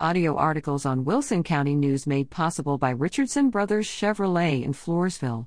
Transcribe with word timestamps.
Audio 0.00 0.34
articles 0.34 0.84
on 0.84 1.04
Wilson 1.04 1.44
County 1.44 1.76
News 1.76 2.04
made 2.04 2.28
possible 2.28 2.78
by 2.78 2.90
Richardson 2.90 3.48
Brothers 3.48 3.86
Chevrolet 3.86 4.64
in 4.64 4.72
Floresville. 4.72 5.46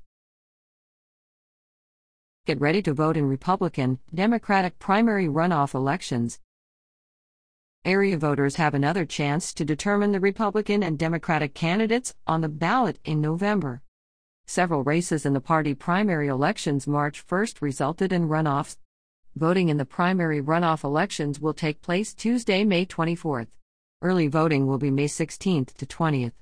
Get 2.46 2.62
ready 2.62 2.82
to 2.84 2.94
vote 2.94 3.18
in 3.18 3.26
Republican, 3.26 4.00
Democratic 4.16 4.80
primary 4.80 5.28
runoff 5.28 5.74
elections. 5.74 6.40
Area 7.84 8.18
voters 8.18 8.56
have 8.56 8.74
another 8.74 9.06
chance 9.06 9.54
to 9.54 9.66
determine 9.66 10.14
the 10.14 10.22
Republican 10.22 10.82
and 10.82 10.98
Democratic 10.98 11.54
candidates 11.54 12.16
on 12.26 12.40
the 12.40 12.48
ballot 12.48 13.00
in 13.04 13.20
November. 13.20 13.82
Several 14.46 14.82
races 14.82 15.26
in 15.26 15.34
the 15.34 15.42
party 15.42 15.74
primary 15.74 16.30
elections 16.30 16.88
March 16.88 17.28
1st 17.28 17.62
resulted 17.62 18.14
in 18.14 18.30
runoffs. 18.30 18.78
Voting 19.36 19.68
in 19.68 19.76
the 19.76 19.84
primary 19.84 20.42
runoff 20.42 20.86
elections 20.86 21.42
will 21.42 21.54
take 21.54 21.82
place 21.82 22.14
Tuesday, 22.14 22.64
May 22.64 22.86
24th. 22.86 23.48
Early 24.00 24.28
voting 24.28 24.68
will 24.68 24.78
be 24.78 24.92
May 24.92 25.08
16th 25.08 25.74
to 25.74 25.86
20th. 25.88 26.34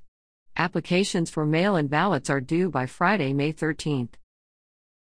Applications 0.58 1.30
for 1.30 1.46
mail 1.46 1.78
in 1.78 1.88
ballots 1.88 2.30
are 2.30 2.42
due 2.42 2.70
by 2.70 2.86
Friday, 2.86 3.32
May 3.32 3.54
13th. 3.54 4.16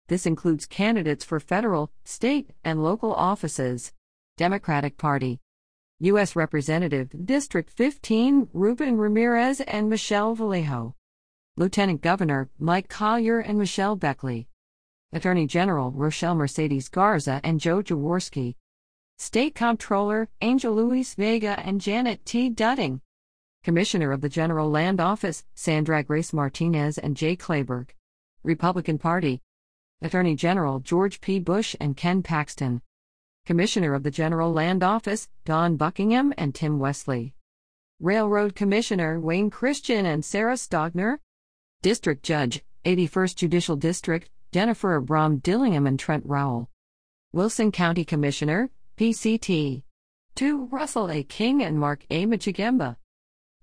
This 0.09 0.27
includes 0.27 0.67
candidates 0.67 1.25
for 1.25 1.39
federal, 1.39 1.93
state, 2.05 2.51
and 2.65 2.83
local 2.83 3.15
offices. 3.15 3.93
Democratic 4.37 4.99
Party. 4.99 5.39
U.S. 6.01 6.35
Representative, 6.35 7.11
District 7.25 7.71
15, 7.71 8.49
Ruben 8.53 8.97
Ramirez 8.97 9.61
and 9.61 9.89
Michelle 9.89 10.35
Vallejo. 10.35 10.97
Lieutenant 11.57 12.01
Governor, 12.03 12.51
Mike 12.59 12.89
Collier 12.89 13.39
and 13.39 13.57
Michelle 13.57 13.95
Beckley. 13.95 14.49
Attorney 15.13 15.47
General, 15.47 15.93
Rochelle 15.93 16.35
Mercedes 16.35 16.89
Garza 16.89 17.41
and 17.45 17.61
Joe 17.61 17.83
Jaworski. 17.83 18.57
State 19.23 19.55
Comptroller 19.55 20.29
Angel 20.41 20.75
Luis 20.75 21.15
Vega 21.15 21.57
and 21.65 21.81
Janet 21.81 22.25
T. 22.25 22.51
Dudding. 22.51 23.01
Commissioner 23.63 24.11
of 24.11 24.21
the 24.21 24.29
General 24.29 24.69
Land 24.69 25.01
Office 25.01 25.45
Sandragrace 25.55 26.33
Martinez 26.33 26.99
and 26.99 27.17
Jay 27.17 27.37
Kleberg. 27.37 27.91
Republican 28.43 28.99
Party. 28.99 29.41
Attorney 30.03 30.35
General 30.35 30.81
George 30.81 31.21
P. 31.21 31.39
Bush 31.39 31.77
and 31.79 31.97
Ken 31.97 32.25
Paxton. 32.25 32.83
Commissioner 33.47 33.95
of 33.95 34.03
the 34.03 34.11
General 34.11 34.53
Land 34.53 34.83
Office 34.83 35.29
Dawn 35.45 35.77
Buckingham 35.77 36.35
and 36.37 36.53
Tim 36.53 36.81
Westley. 36.81 37.33
Railroad 38.01 38.57
Commissioner 38.57 39.21
Wayne 39.21 39.51
Christian 39.51 40.05
and 40.05 40.25
Sarah 40.25 40.55
Stogner. 40.55 41.19
District 41.81 42.25
Judge, 42.25 42.65
81st 42.85 43.37
Judicial 43.37 43.77
District, 43.77 44.29
Jennifer 44.51 44.97
Abram 44.97 45.37
Dillingham 45.39 45.87
and 45.87 46.01
Trent 46.01 46.25
Rowell. 46.27 46.69
Wilson 47.33 47.71
County 47.71 48.05
Commissioner, 48.05 48.69
PCT. 48.97 49.83
2. 50.35 50.65
Russell 50.67 51.11
A. 51.11 51.23
King 51.23 51.63
and 51.63 51.79
Mark 51.79 52.05
A. 52.11 52.27
Machigemba. 52.27 52.97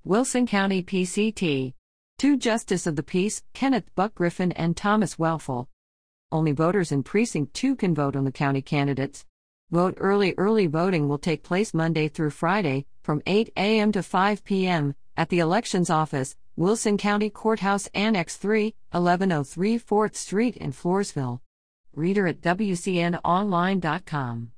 Wilson 0.03 0.47
County 0.47 0.83
PCT. 0.83 1.73
2. 2.17 2.37
Justice 2.37 2.87
of 2.87 2.95
the 2.95 3.03
Peace, 3.03 3.43
Kenneth 3.53 3.93
Buck 3.95 4.15
Griffin 4.15 4.51
and 4.53 4.75
Thomas 4.75 5.15
Welfel. 5.15 5.67
Only 6.31 6.51
voters 6.51 6.91
in 6.91 7.03
Precinct 7.03 7.53
2 7.53 7.75
can 7.75 7.95
vote 7.95 8.15
on 8.15 8.23
the 8.23 8.31
county 8.31 8.61
candidates. 8.61 9.25
Vote 9.71 9.95
early. 9.97 10.35
Early 10.37 10.67
voting 10.67 11.07
will 11.07 11.17
take 11.17 11.43
place 11.43 11.73
Monday 11.73 12.07
through 12.07 12.29
Friday, 12.31 12.85
from 13.01 13.21
8 13.25 13.51
a.m. 13.55 13.91
to 13.91 14.03
5 14.03 14.43
p.m., 14.43 14.95
at 15.15 15.29
the 15.29 15.39
Elections 15.39 15.89
Office, 15.89 16.35
Wilson 16.55 16.97
County 16.97 17.29
Courthouse 17.29 17.87
Annex 17.93 18.37
3, 18.37 18.73
1103 18.91 19.79
4th 19.79 20.15
Street 20.15 20.57
in 20.57 20.71
Floresville. 20.71 21.41
Reader 21.93 22.27
at 22.27 22.41
WCNOnline.com. 22.41 24.51